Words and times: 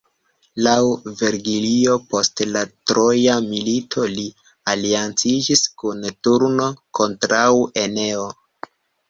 Laŭ 0.67 0.77
Vergilio, 1.17 1.97
post 2.13 2.41
la 2.55 2.63
Troja 2.91 3.35
milito 3.49 4.07
li 4.15 4.25
alianciĝis 4.75 5.63
kun 5.83 6.03
Turno 6.29 6.71
kontraŭ 7.03 7.45
Eneo. 7.85 8.27